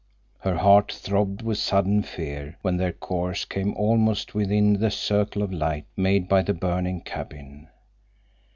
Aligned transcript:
Her 0.39 0.57
heart 0.57 0.91
throbbed 0.91 1.43
with 1.43 1.59
sudden 1.59 2.01
fear 2.01 2.57
when 2.63 2.75
their 2.77 2.91
course 2.91 3.45
came 3.45 3.75
almost 3.75 4.33
within 4.33 4.79
the 4.79 4.89
circle 4.89 5.43
of 5.43 5.53
light 5.53 5.85
made 5.95 6.27
by 6.27 6.41
the 6.41 6.55
burning 6.55 7.01
cabin. 7.01 7.67